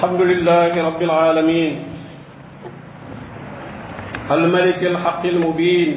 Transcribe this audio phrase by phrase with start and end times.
[0.00, 1.74] الحمد لله رب العالمين
[4.30, 5.90] الملك الحق المبين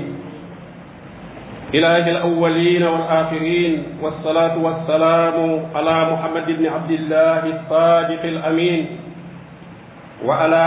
[1.73, 5.35] إله الأولين والآخرين والصلاة والسلام
[5.75, 8.81] على محمد بن عبد الله الصادق الأمين
[10.27, 10.63] وعلى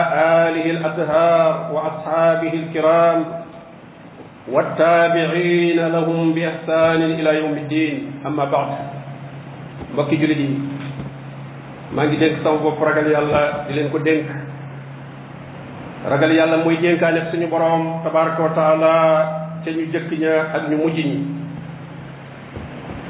[0.48, 3.18] آله الأزهار وأصحابه الكرام
[4.48, 8.70] والتابعين لهم بإحسان إلى يوم الدين أما بعد
[9.98, 10.75] بكي جلدي
[11.94, 14.26] maa ngi dénk sama bopp ragal yàlla di leen ko dénk
[16.10, 18.92] ragal yàlla muy jénkaane suñu borom tabaraka wa taala
[19.64, 21.18] ca ñu jëkk ña ak ñu mujj ñi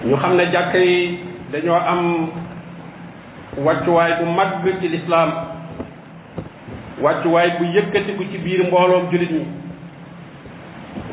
[0.09, 1.19] ñu xam ne jàkka yi
[1.53, 2.03] dañoo am
[3.65, 4.49] wàccuwaay bu mag
[4.81, 5.31] ci lislaam
[7.03, 9.45] wàccuwaay bu yëkkatiku ci biir mbooloom julit ñi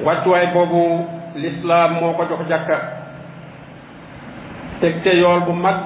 [0.05, 3.02] wàccuwaay boobu lislaam moo ko jox jàkka
[4.83, 5.11] teg ca
[5.47, 5.77] bu mag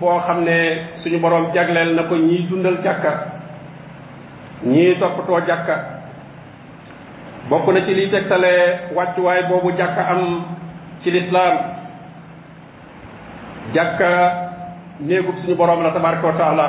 [0.00, 0.56] boo xam ne
[1.02, 3.10] suñu borom jagleel na ko ñiy dundal jàkka
[4.64, 5.74] ñii toppatoo jàkka
[7.50, 8.50] bokk na ci liy tegtale
[8.96, 10.22] wàccuwaay boobu jàkka am
[11.02, 11.56] ci lislaam
[13.74, 14.08] jàkka
[15.00, 16.66] néegub suñu borom la tabaraka wa taala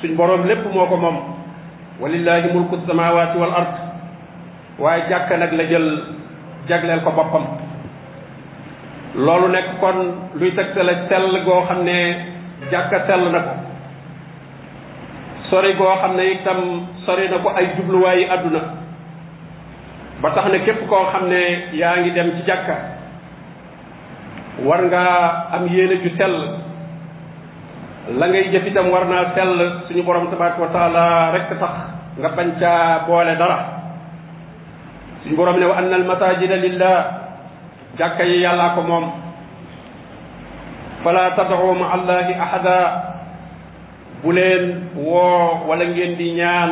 [0.00, 1.16] suñu borom lépp moo ko moom
[2.00, 3.74] walillahi mulku samawati wal ard
[4.80, 5.88] waaye jàkka nag la jël
[6.68, 7.46] jagleel ko boppam
[9.18, 9.98] loolu nekk kon
[10.38, 11.98] luy tegtale sell goo xam ne
[12.70, 13.54] jàkka sell na ko
[15.50, 16.60] sori goo xam ne itam
[17.04, 18.60] sori na ko ay jubluwaayi àdduna
[20.22, 21.42] ba tax ne képp koo xam ne
[21.80, 22.74] yaa ngi dem ci jàkka
[24.66, 25.04] war nga
[25.54, 26.36] am yéene ju sell
[28.18, 29.52] la ngay jëf itam war naa sell
[29.88, 31.74] suñu borom tabaraka wa taala rek tax
[32.20, 33.58] nga pañ caa boole dara
[35.22, 37.17] suñu borom ne wa anna al masajida lillah
[37.98, 39.04] jàkka yi yàllaa ko moom
[41.04, 42.78] fala tad'u ma allahi ahada
[44.22, 44.64] bu leen
[44.96, 46.70] woo wala ngeen di ñaan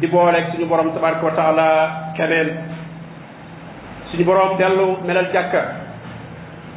[0.00, 1.68] di booleeg suñu borom tabaraka wa taala
[2.16, 2.48] keneen
[4.10, 5.62] suñu boroom dellu melal jàkka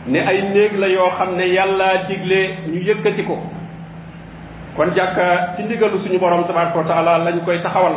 [0.07, 2.39] ne ay néeg la yoo xam ne yàlla digle
[2.71, 3.37] ñu yëkkati ko
[4.75, 7.95] kon jàkka ci ndigalu suñu boroom tabaraka wa taala lañ koy taxawal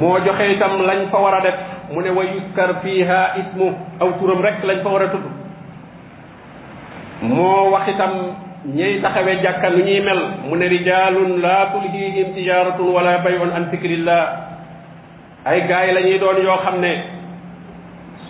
[0.00, 3.68] moo joxe itam lañ fa war a def mu ne wa yuskar fiha ismu
[4.00, 5.24] aw turam rek lañ fa war a tudd
[7.22, 8.12] mo wax itam
[8.76, 14.22] ñey taxawee jàkka nu mel mu ne rijalun la tulhihim tijaratun wala bayun an fikrillah
[15.48, 16.92] ay gaay la ñuy doon anu yoo xam ne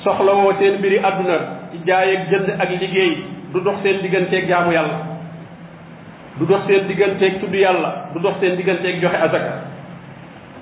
[0.04, 1.38] soxlawoo seen mbiri àdduna
[1.70, 3.12] ci jaay ak jënd ak liggéey
[3.52, 4.96] du dox seen digganteeg jaamu yàlla
[6.38, 9.67] du dox seen digganteeg tudd yàlla du dox seen digganteeg joxe azaka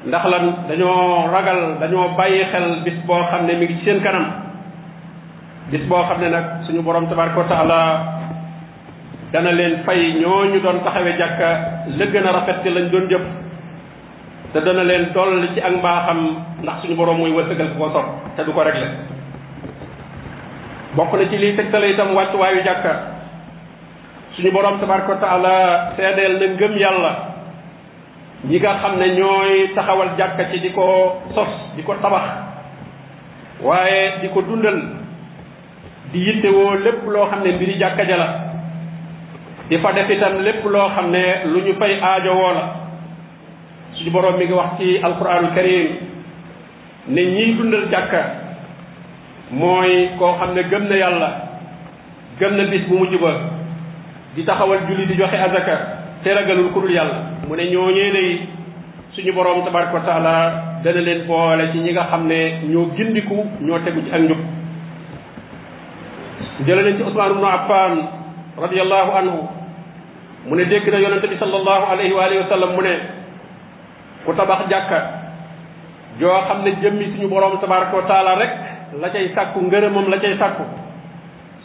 [0.06, 4.00] ndax lan dañoo ragal dañoo bàyyi xel bis boo xam ne mi ngi ci seen
[4.00, 4.24] kanam
[5.70, 7.80] bis boo xam ne nag suñu borom tabaraka wa taala
[9.32, 11.48] dana leen fay ñooñu doon taxawee jàkka
[11.98, 13.20] la gën a rafet ci lañ doon jëf
[14.52, 16.18] te dana leen dolli ci ak mbaaxam
[16.62, 18.06] ndax suñu borom muy wërsëgal ko sopp
[18.36, 18.86] te du ko réglé
[20.94, 22.92] bokk na ci liy tegtale itam wàccuwaayu jàkka
[24.36, 25.52] suñu borom tabaraka wa taala
[25.96, 27.12] seedeel na ngëm yàlla
[28.44, 32.24] ñi nga xam ne ñooy taxawal jàkka ci di ko sos di ko tabax
[33.62, 34.76] waaye di ko dundal
[36.12, 38.28] di yittewoo lépp loo xam ne mbiri jàkka ja la
[39.68, 40.08] di fa def
[40.40, 42.64] lépp loo xam ne lu ñu fay aajowoo la
[43.94, 45.88] suñu boroom mi ngi wax ci alquranul karim
[47.08, 48.20] ne ñiy dundal jàkka
[49.52, 51.30] mooy koo xam ne gëm na yàlla
[52.38, 53.32] gëm na bis bu mujj ba
[54.34, 58.40] di taxawal julli di joxe azaka te ragalul ku dul yàlla mu ne ñooñee day
[59.12, 60.34] suñu boroom tabaraka wa taala
[60.84, 64.38] dana leen boole ci ñi nga xam ne ñoo gindiku ñoo tegu ci ak njub
[66.66, 67.94] jële nañ ci Usmaan ibnu Affaan
[68.58, 69.40] radiyallahu anhu
[70.48, 72.92] mu ne dégg na yonente bi sallallahu alayhi wa alihi wa mu ne
[74.24, 74.98] ku tabax jàkka
[76.20, 78.52] joo xam ne jëmmi suñu borom tabaraka wa rek
[79.00, 80.64] la cay sàkku ngërëmam la cay sàkku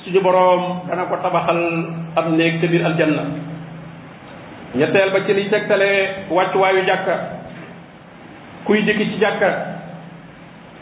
[0.04, 1.60] suñu borom dana ko tabaxal
[2.16, 3.51] am néeg ca aljanna
[4.76, 7.16] ñetteel ba ci liy tegtalee wàccuwaayu jàkka
[8.66, 9.50] kuy dikki ci jàkka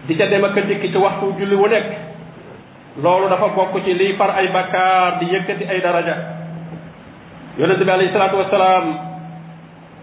[0.07, 1.85] di ca dem ak a dikki ci waxtu julli wu nekk
[3.01, 6.15] loolu dafa bokk ci liy far ay bakkaar di yëkkati ay daraja
[7.57, 8.85] yonente bi alayhi salaatu wasalaam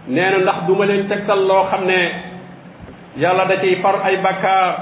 [0.07, 2.01] nee na ndax duma leen tegtal loo xam ne
[3.17, 4.73] yàlla da ciy far ay bakkaar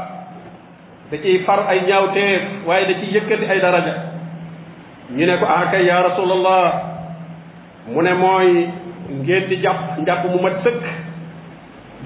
[1.12, 3.94] da ciy far ay ñaawteef waaye da ciy yëkkati ay daraja
[5.12, 6.02] ñu ne ko ah kay ya
[7.88, 8.66] mu ne mooy
[9.10, 10.80] ngeen di jàpp njàpp mu mat sëkk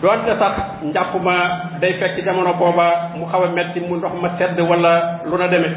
[0.02, 1.36] doonte sax njàpp ma
[1.82, 2.88] day fekk jamono booba
[3.18, 4.94] mu xaw a metti mu ndox ma sedd wala
[5.26, 5.74] lu na demee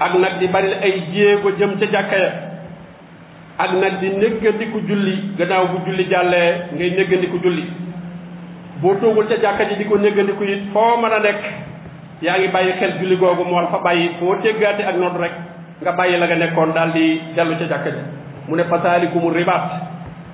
[0.00, 2.30] ak nag di bari ay jéego jëm ca jàkka ya
[3.58, 7.64] ak nag di néggandiku julli gannaaw bu julli jàllee ngay néggandiku julli
[8.80, 11.42] boo toogul ca jàkka ji di ko néggandiku it foo mën a nekk
[12.22, 15.34] yaa ngi bàyyi xel julli googu moo fa bàyyi foo teggaate ak noonu rek
[15.84, 19.70] nga bàyyi la nga nekkoon daal di dellu ca jàkka ji mu ne fasaalikumu ribaat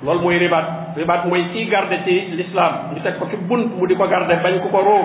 [0.05, 3.87] loolu mooy ribaat ribaat mooy kii garde ci lislaam ñu teg ko ci bunt mu
[3.87, 5.05] di ko garde bañ ku ko roo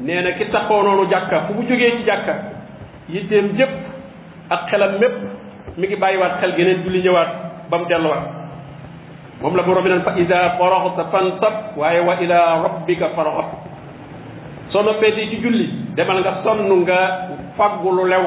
[0.00, 2.34] nee na ki taxoo noonu jàkka fu mu jógee ci jàkka
[3.08, 3.70] yitteem jëpp
[4.50, 5.16] ak xelam mépp
[5.78, 7.28] mi ngi bàyyiwaat xel geneen julli ñëwaat
[7.70, 8.24] ba mu delluwaat
[9.42, 13.50] moom la borom bi naan fa ida faraxta fansab waaye wa ila rabbika faraxat
[14.70, 16.98] soo noppeetee ci julli demal nga sonn nga
[17.56, 18.24] faggu lu lew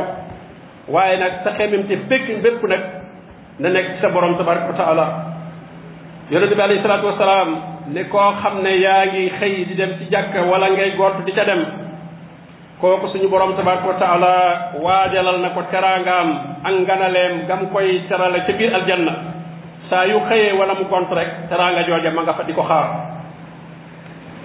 [0.90, 2.82] waaye nag sa xemem te fekk bépp nag
[3.60, 5.06] na nekk ci sa borom tabaraka wa taala
[6.28, 7.50] yonent bi alayhi salatu wasalaam
[7.94, 11.32] ne koo xam ne yaa ngi xëy di dem ci jàkka wala ngay gort di
[11.32, 11.64] ca dem
[12.84, 14.36] kooku suñu borom tabaraka wa taala
[14.82, 16.30] waajalal na ko teraangaam
[16.68, 19.14] ak nganaleem gam koy terale ca biir aljanna
[19.90, 22.88] saa yu xëyee wala mu gont rek teraanga jooja ma nga fa di ko xaar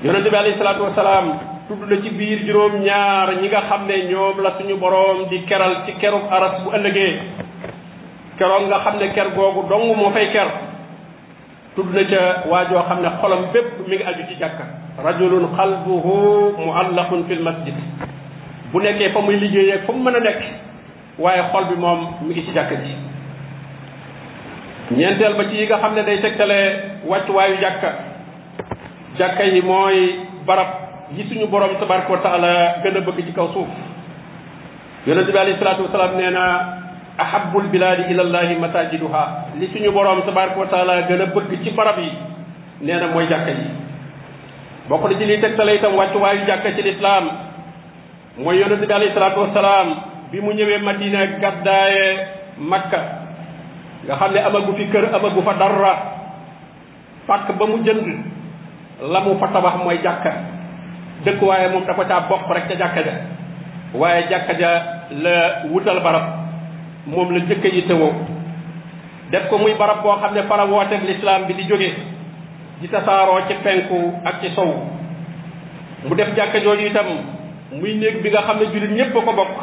[0.06, 1.26] yonent bi alayhi salatu wasalaam
[1.66, 5.42] tudd na ci biir juróom ñaar ñi nga xam ne ñoom la suñu borom di
[5.50, 7.49] keral ci kerub aras bu ëllëgee
[8.40, 10.48] keroog nga xam ne ker googu dong moo fay ker
[11.76, 14.64] tudd na ca waajoo xam ne xolam bépp mi ngi aju ci jàkka
[15.04, 16.16] rajulun qalbuhu
[16.64, 17.74] muallaqun fil masjid
[18.72, 20.40] bu nekkee fa muy liggéeyee fa mu mën a nekk
[21.18, 22.92] waaye xol bi moom mi ngi ci jàkka ji
[24.96, 26.68] ñeenteel ba ci yi nga xam ne day tegtalee
[27.08, 27.90] wàccuwaayu jàkka
[29.18, 29.98] jàkka yi mooy
[30.46, 30.70] barab
[31.12, 33.68] yi suñu borom tabaraka wa taala gën a bëgg ci kaw suuf
[35.06, 36.79] yonente bi salaatu wasalaam nee
[37.20, 42.00] ahabul bilaadi ilallahi masajiduha li suñu borom tabaraka wa taala gën a bëgg ci barab
[42.00, 42.10] yi
[42.80, 43.66] nee mooy jàkka ji
[44.88, 47.24] bokk na ci liy tegtale itam wàccuwaayu jàkka ci lislaam
[48.44, 49.88] mooy yonente bi alayhi salaatu wasalaam
[50.32, 52.04] bi mu ñëwee madina gàddaaye
[52.58, 53.00] makka
[54.06, 55.92] nga xam ne amagu fi kër amagu fa dara
[57.26, 58.06] pàkk ba mu jënd
[59.12, 60.32] la mu fa tabax mooy jàkka
[61.24, 63.12] dëkk waaye moom dafa caa bokk rek ca jàkka ja
[63.94, 64.70] waaye jàkka ja
[65.10, 65.36] la
[65.70, 66.48] wutal barab
[67.08, 68.12] moom la njëkk a yittewoo
[69.30, 71.90] def ko muy barab boo xam ne fara wooteeg lislaam bi di jóge
[72.80, 74.74] di tasaaroo ci penku ak ci sow
[76.08, 77.06] mu def jàkka jooju itam
[77.80, 79.56] muy néeg bi nga xam ne jullit ñépp a ko bokk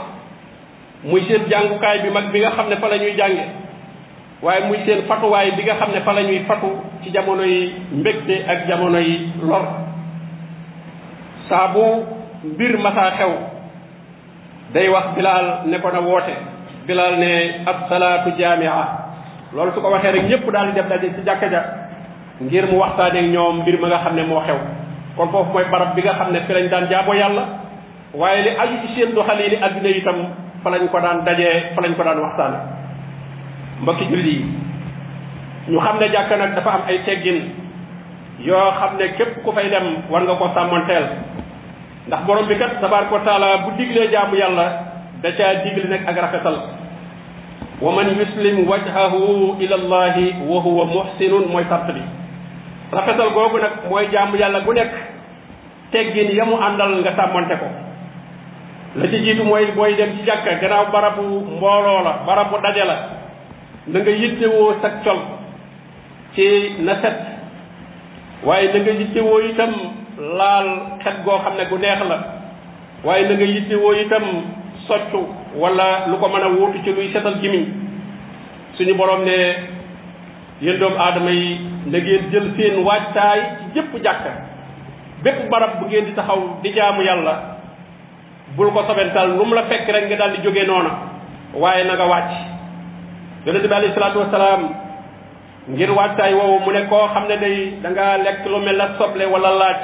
[1.03, 3.45] muy seen jàngukaay bi mag bi nga xam ne fa la ñuy jànge
[4.41, 6.67] waaye muy seen fatuwaay bi nga xam ne fa lañuy ñuy fatu
[7.03, 9.63] ci jamono yi mbégte ak jamono yi lor
[11.49, 11.71] saa
[12.43, 13.33] mbir masaa xew
[14.73, 16.56] day wax bilaal nekkoon ko woote
[16.89, 18.71] bilal ne ab salaatu jaamia
[19.53, 21.61] loolu su ko waxee rek ñëpp daal di def daje ci jàkka ja
[22.41, 24.59] ngir mu waxtaanee ñoom mbir ma nga xam ne moo xew
[25.15, 27.43] kon foofu mooy barab bi nga xam ne fi lañ daan jaabo yàlla
[28.13, 32.19] waaye li aju ci seen doxal yi li adduna ko daan dajee fa ko daan
[32.25, 32.57] waxtaane
[33.81, 34.35] mbokki julli
[35.69, 37.43] ñu xam ne jàkka nag dafa am ay teggin
[38.39, 41.07] yoo xam ne képp ku fay dem war nga ko sàmmonteel
[42.07, 46.17] ndax borom bi kat tabaaraka wa bu diglee jaamu yàlla da caa digle nekk ak
[46.23, 46.57] rafetal
[47.85, 52.03] wa man yuslim wajhahu ila wa huwa muhsinun mooy sart bi
[52.97, 54.93] rafetal googu nag mooy jàmm yàlla gu nekk
[55.95, 57.67] teggin yamu àndal nga sàmmante ko
[58.95, 61.23] la ci jiitu mooy booy dem ci jàkka gannaaw barabu
[61.55, 62.97] mbooloo la barabu daje la
[63.87, 65.21] na nga yittewoo sa col
[66.35, 66.47] ci
[66.85, 67.17] na set
[68.45, 69.73] waaye na nga yittewoo itam
[70.37, 70.67] laal
[71.03, 72.17] xet goo xam ne gu neex la
[73.03, 74.25] waaye na nga yittewoo itam
[74.87, 75.21] soccu
[75.59, 77.65] wala lu ko mën a wóotu ci luy setal gimiñ
[78.79, 79.37] suñu boroom ne
[80.63, 81.59] yéen doomu aadama yi
[81.91, 84.31] da ngeen jël seen waajtaay ci jëpp jàkka
[85.23, 87.35] bépp barab bu ngeen di taxaw di jaamu yàlla
[88.55, 90.91] bul ko sobental lu mu la fekk rek nga daal di jógee noona
[91.53, 92.31] waaye na nga wàcc
[93.45, 94.69] yonente bi alayhi salaatu wasalaam
[95.69, 99.23] ngir waajtaay woowu mu ne koo xam ne day danga nga lekk lu mel soble
[99.25, 99.81] wala laaj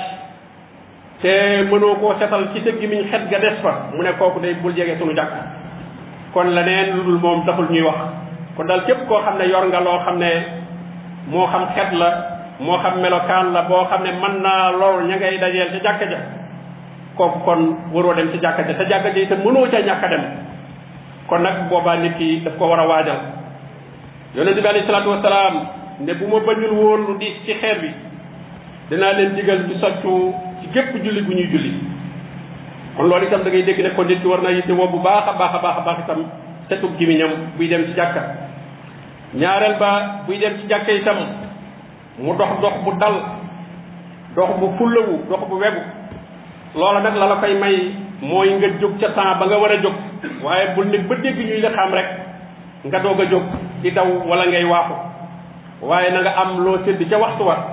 [1.24, 1.32] te
[1.72, 4.74] mënoo koo setal ci sa gémmiñ xet ga des fa mu ne kooku day bul
[4.76, 5.32] jege sunu jàkk
[6.34, 8.00] kon la neen lu dul moom taxul ñuy wax
[8.58, 10.32] kon daal képp koo xam ne yor nga loo xam ne
[11.32, 12.10] moo xam xet la
[12.60, 16.06] moo xam melokaan la boo xam ne mën naa lool ña ngay dajeel ca jàkka
[16.12, 16.20] ja
[17.16, 17.62] kooku kon
[17.94, 20.24] waroo dem ca jàkka ja te jàkka ja itam mënoo ñàkk dem
[21.28, 23.20] kon nag boobaa nit ki daf ko war a waajal
[24.36, 25.56] yonente bi alayhi salaatu wasalaam
[26.02, 27.90] ne bu ma bañul woon lu diis ci xeer bi
[28.90, 30.34] dinaa leen digal du soccu
[30.74, 31.72] képp julli bu ñuy julli
[32.98, 35.00] kon loolu itam da ngay dégg ne kon nit ki war naa yitte woo bu
[35.06, 36.22] baax a baax a baax a baax itam
[36.70, 38.22] setu gimiñam buy dem ci jàkka
[39.42, 39.90] ñaareel ba
[40.28, 41.18] buy dem ci jàkka itam
[42.20, 43.14] mu dox dox bu dal
[44.36, 45.82] dox bu fullawu dox bu wegu
[46.76, 47.76] loola nag la la koy may
[48.22, 49.94] mooy nga jóg ca temps ba nga war a jóg
[50.44, 52.10] waaye bul nekk ba dégg ñuy la xam rek
[52.90, 53.44] nga doog a jóg
[53.82, 54.94] di daw wala ngay waaxu
[55.84, 57.73] waaye na nga am loo sédd ca waxtu wa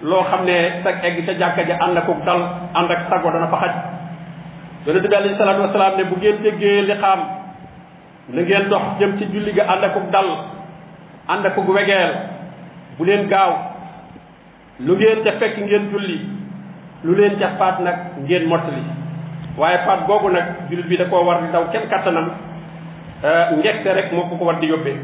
[0.00, 2.40] loo xam ne sa egg ca jàkka ja ànd akuk dal
[2.72, 3.72] ànd ak sago dana fa xaj
[4.86, 7.20] yonente bi alayhi salaatu wasalaam ne bu ngeen déggee li xaam
[8.28, 10.28] na ngeen dox jëm ci julli ga ànd akuk dal
[11.28, 12.12] ànd akuk wegeel
[12.98, 13.52] bu leen gaaw
[14.78, 16.18] lu ngeen ca fekk ngeen julli
[17.04, 18.82] lu leen ca faat nag ngeen mottali
[19.56, 22.30] waaye faat googu nag jullit bi da koo war di daw kenn kattanam
[23.22, 24.96] eh, ngekte rek moo ko war di yóbbee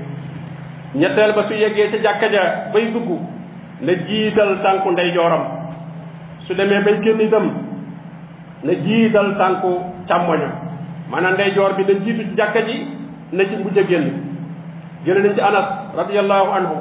[0.94, 3.35] ñetteel ba su yeggee ca jàkka ja bay dugg
[3.80, 5.42] na jiital tànku ndeyjooram
[6.48, 7.46] su demee bay génn itam
[8.64, 9.70] na jiital tànku
[10.08, 10.54] càmmoñam
[11.10, 12.76] maanaam ndeyjoor bi na jiitu ci jàkka ji
[13.32, 14.06] na ci mujj a génn
[15.06, 15.66] nañ ci anas
[15.98, 16.76] radiallahu anhu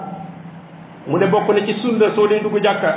[1.07, 2.91] mu ne bokk na ci sunna soo dee dugg jàkka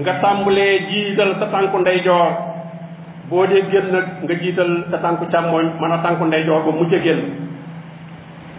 [0.00, 2.30] nga tàmbalee jiital sa tànku ndeyjoor
[3.28, 7.00] boo dee génn nag nga jiital sa tànku càmmoñ maanaam tànku ndeyjoor ba mujj mu
[7.04, 7.20] génn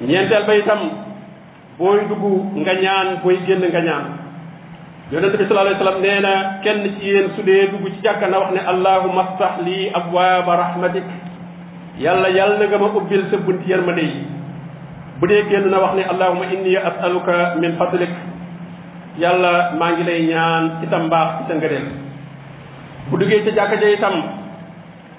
[0.08, 0.80] ñeenteel ba itam
[1.80, 2.24] booy dugg
[2.62, 4.06] nga ñaan booy génn nga ñaan
[5.14, 8.40] yonente bi sallallahu alayhi wasallam nee kenn ci yéen su dee dugg ci jàkka na
[8.42, 11.04] wax ne allahumma aftah lii abwaaba rahmatik
[12.02, 14.26] yàlla yàlla nga ma ubbil sa bunti ma yi
[15.22, 18.10] bu dee génn na wax ne allahumma inni as'aluka min fadlik
[19.22, 21.86] yàlla maa ngi lay ñaan ci sa mbaax ci sa ngëneel
[23.10, 24.16] bu duggee ca jàkka ja itam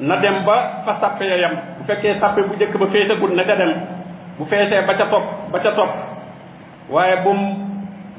[0.03, 3.45] na dem ba fa sàppe ya yam bu fekkee sàppe bu njëkk ba feesagul na
[3.47, 3.73] ca dem
[4.39, 5.93] bu feesee ba ca topp ba ca topp
[6.91, 7.31] waaye bu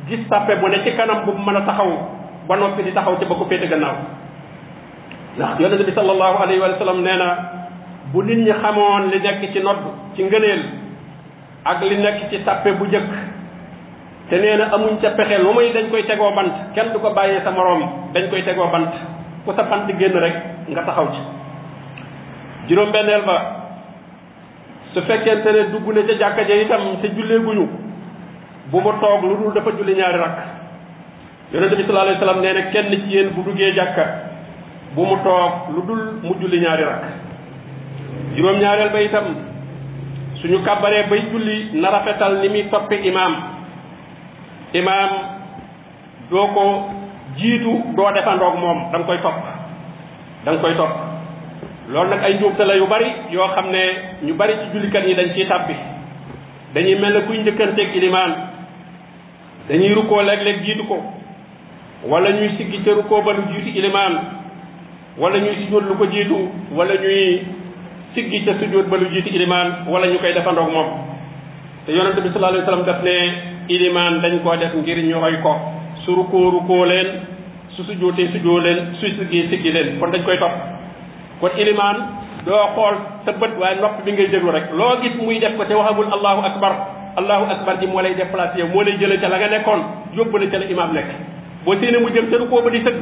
[0.08, 1.92] gis sàppe bu ne ci kanam bu mën a taxaw
[2.48, 3.96] ba noppi di taxaw ci ba ko féete gannaaw
[5.38, 7.28] ndax yonente bi sallallahu alayhi wa sallam nee na
[8.14, 9.82] bu nit ñi xamoon li nekk ci nodd
[10.16, 10.64] ci ngëneel
[11.66, 13.10] ak li nekk ci sàppe bu jëkk
[14.30, 17.12] te nee na amuñ ca pexeel lu muy dañ koy tegoo bant kenn du ko
[17.14, 17.84] bàyyee sa moroom
[18.14, 18.92] dañ koy tegoo bant
[19.46, 20.36] ku sa bant génn rek
[20.70, 21.22] nga taxaw ci
[22.70, 23.38] juróom benneel ba
[24.94, 27.77] su fekkente ne dugg na ca jàkka ja itam te julleeguñu
[28.72, 30.38] bu mu toog lu dul dafa julli ñaari rakk
[31.54, 34.04] yonente bi sallallahu alayhi wasallam nee na kenn ci yéen bu duggee jàkka
[34.96, 37.04] bu mu toog lu dul mu julli ñaari rakk
[38.36, 39.26] juróom ñaareel ba itam
[40.42, 43.36] suñu kàbbaree bay julli na rafetal ni muy toppe imaam
[44.74, 45.10] imaam
[46.30, 46.64] doo ko
[47.38, 49.40] jiitu doo defandoog moom da koy topp
[50.46, 50.94] da koy topp
[51.90, 53.82] loolu nag ay njuumte la yu bari yoo xam ne
[54.26, 55.74] ñu bari ci jullikat yi dañ ciy tàbbi
[56.74, 58.34] dañuy mel ne kuy njëkkanteeg ilimaan
[59.70, 60.98] dañuy rukkoo léeg-léeg jiitu ko
[62.08, 64.14] wala ñuy siggi ca rukkoo ba lu jiitu ilimaan
[65.18, 66.38] wala ñuy sujjóot lu ko jiitu
[66.76, 67.44] wala ñuy
[68.16, 70.88] siggi ca sujjóot ba lu jiitu ilimaan wala ñu koy defandoog moom
[71.86, 73.16] te yonente bi sallallahu alayhi wasallam daf ne
[73.76, 75.54] ilimaan dañ koo def ngir ñu roy ko
[76.06, 77.08] su rukkoo rukkoo leen
[77.76, 80.56] su sujjóotee sujjóot leen su siggi siggi leen kon dañ koy topp
[81.42, 81.98] kon ilimaan
[82.46, 82.96] doo xool
[83.26, 86.08] sa bët waaye nopp bi ngay déglu rek loo gis muy def ko te waxagul
[86.16, 86.76] allahu bar
[87.18, 89.82] allahu akbar ji moo lay déplacé moo lay jëlee ca la nga nekkoon
[90.14, 91.10] yóbbu la ca la imaam nekk
[91.66, 93.00] boo séenee mu jëm ca rukkoo ba di sëgg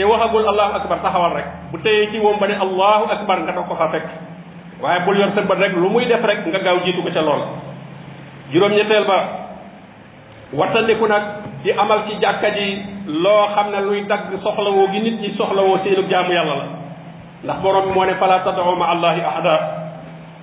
[0.00, 3.52] te waxagul allahu akbar taxawal rek bu teyee ci moom ba ne allahu akbar nga
[3.52, 4.06] dox ko fa fekk
[4.80, 7.20] waaye bul yor sa bët rek lu muy def rek nga gaaw jiitu ko ca
[7.20, 7.46] loola
[8.56, 9.18] juróom-ñetteel ba
[10.56, 11.24] wattandiku nag
[11.62, 12.66] di amal ci jàkka ji
[13.06, 16.64] loo xam ne luy dagg soxlawoo gi nit ñi soxlawoo seenu jaamu yàlla la
[17.44, 19.84] ndax borom moo ne fala tad'u ma allahi ahada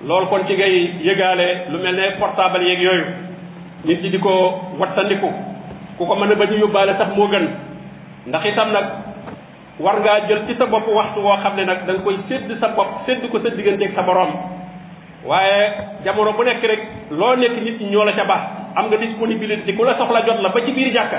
[0.02, 3.06] loolu kon ci ngay yëgaale lu mel ne portable yeeg yooyu
[3.84, 5.30] nit ñi di ko wattandiku
[5.98, 7.46] ku ko mën a bañ a yóbbaale sax moo gën
[8.26, 8.84] ndax itam nag
[9.78, 12.50] war ngaa jël ci sa bopp waxtu woo xam ne nag da nga koy sédd
[12.60, 14.30] sa bopp sédd ko sa digganteeg sa borom
[15.26, 18.42] waaye jamono bu nekk rek loo nekk nit ñi ñoo la ca baax
[18.76, 19.14] am nga di
[19.72, 21.18] ku la soxla jot la ba ci biir jàkka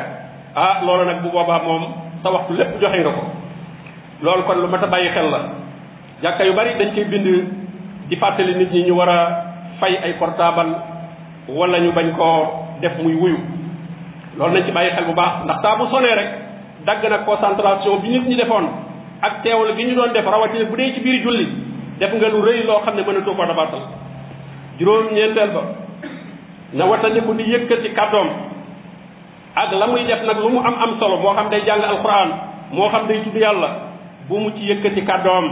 [0.55, 1.85] ah loolu nag bu boobaa moom
[2.23, 3.23] sa waxtu lépp joxe nga ko
[4.21, 5.39] loolu kon lu mat a bàyyi xel la
[6.21, 7.54] jàkka yu bari dañ ciy bind
[8.09, 9.19] di fàttali nit ñi ñu war a
[9.79, 10.13] fay ay
[11.47, 12.45] wala ñu bañ koo
[12.81, 13.37] def muy wuyu
[14.37, 16.29] loolu nañ ci bàyyi xel bu baax ndax saa bu sonee rek
[16.85, 18.65] dagg na concentration bi nit ñi defoon
[19.21, 21.45] ak teewal gi ñu doon def rawatina bu dee ci biir julli
[21.99, 23.83] def nga lu rëy loo xam ne mënatoo ko dabaatal
[24.79, 25.61] juróom ñeenteel ba
[26.73, 28.29] na watandiku di yëkkati kàddoom
[29.55, 32.29] ak la muy def nag lu mu am am solo moo xam day jàng alquran
[32.71, 33.69] moo xam day tudd yàlla
[34.29, 35.45] bu mu ci yëkkati kàddoom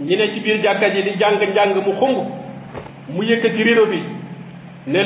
[0.00, 2.16] ñi ne ci biir jàkka ji di jàng njàng mu xung
[3.14, 4.00] mu yëkkati rido bi
[4.86, 4.98] ne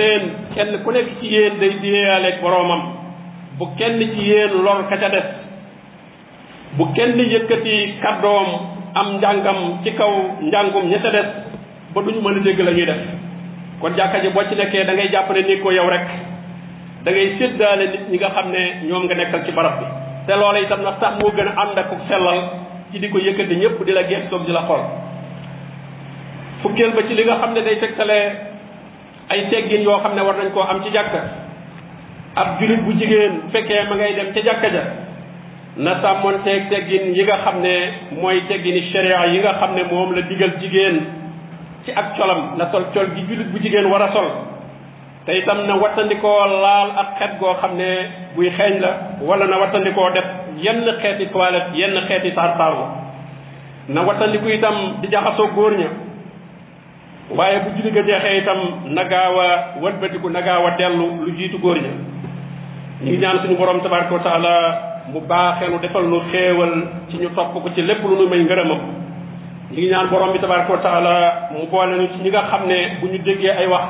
[0.55, 2.83] kenn ku nekk ci yéen day diyeyaaleeg boroomam
[3.59, 5.25] bu kenn ci yéen lor ka ca des
[6.77, 8.49] bu kenn yëkkati kàddoom
[8.95, 11.27] am njàngam ci kaw njàngum ña ca des
[11.95, 12.99] ba ñu mën a dégg la ñuy def
[13.81, 16.30] kon jàkka ji boo ci nekkee dangay jàppale jàpp ne ni ko yow rek
[17.05, 19.87] dangay ngay nit ñi nga xam ne ñoom nga nekkal ci barab bi
[20.27, 22.39] te loola itam na sax moo gën a ànd ak sellal
[22.93, 24.85] ci di ko yëkkati ñëpp di la geestoog di la xool
[26.63, 28.27] fukkeel ba ci li nga xam ne day tegtalee
[29.33, 31.21] ay teggin yoo xam ne war nañ koo am ci jàkka
[32.37, 34.83] ab jullit bu jigéen fekkee ma ngay dem ca jàkka ja
[35.81, 37.75] na sàmmoon teeg teggin yi nga xam ne
[38.21, 41.01] mooy teggini sharia yi nga xam ne moom la digal jigéen
[41.85, 44.29] ci ak colam na sol col gi jullit bu jigéen war a sol
[45.27, 47.89] te itam na wattandikoo laal ak xet goo xam ne
[48.37, 50.27] buy xeeñ la wala na wattandikoo def
[50.63, 52.77] yenn xeeti toilette yenn xeeti taar taar
[53.89, 55.89] na wattandiku itam di jaxasoo góor ña
[57.37, 58.59] waaye bu julli ga jeexee itam
[58.97, 59.49] na gaaw a
[59.83, 61.91] wëlbatiku na gaaw a dellu lu jiitu góor ña
[63.05, 64.55] ñu ngi ñaan suñu borom tabaraka wa taala
[65.13, 66.23] mu baaxee nu defal nu
[67.21, 68.81] ñu topp ko ci lépp lu nu may ngërëmam
[69.71, 71.15] ñu ngi ñaan bi tabaraka wa taala
[71.53, 73.85] mu boole nu ci ñi nga xam ne bu ñu déggee ay wax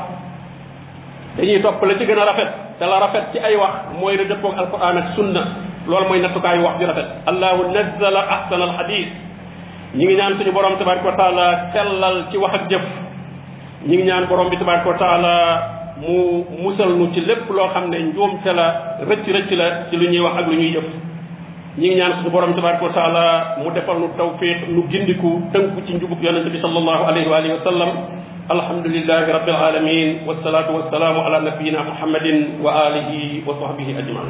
[1.36, 4.54] dañuy topp la ci gën rafet te la rafet ci ay wax mooy la dëppoog
[4.58, 5.42] alquran ak sunna
[5.86, 9.08] loolu mooy nattukaayu wax ju rafet allahu nazzala ahsana alhadis
[9.94, 12.82] ñi ngi ñaan suñu borom tabaraka wa taala sellal ci wax ak jëf
[13.86, 15.34] ñi ngi ñaan borom bi tabaraka wa taala
[16.02, 20.06] mu musal nu ci lépp loo xam ne njuumte la rëcc rëcc la ci lu
[20.10, 20.84] ñuy wax ak lu ñuy jëf
[21.78, 25.78] ñi ngi ñaan suñu borom tabaraka wa taala mu defal nu tawfiq nu gindiku tënku
[25.86, 27.90] ci njubug yonente bi sallallahu alayhi wa alihi wa sallam
[28.56, 32.26] الحمد لله رب العالمين والصلاة والسلام على نبينا محمد
[32.64, 34.28] وآله وصحبه أجمعين